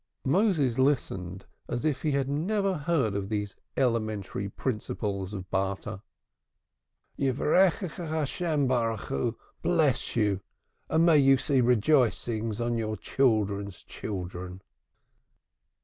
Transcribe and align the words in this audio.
Moses 0.25 0.79
listened 0.79 1.45
as 1.69 1.85
if 1.85 2.01
he 2.01 2.13
had 2.13 2.27
never 2.27 2.73
heard 2.75 3.13
of 3.13 3.29
the 3.29 3.47
elementary 3.77 4.49
principles 4.49 5.31
of 5.31 5.47
barter. 5.51 6.01
"May 7.19 7.29
the 7.29 7.33
Name, 7.43 8.67
blessed 8.67 9.09
be 9.19 9.27
It, 9.27 9.35
bless 9.61 10.15
you, 10.15 10.41
and 10.89 11.05
may 11.05 11.17
you 11.19 11.37
see 11.37 11.61
rejoicings 11.61 12.59
on 12.59 12.79
your 12.79 12.97
children's 12.97 13.83
children." 13.83 14.63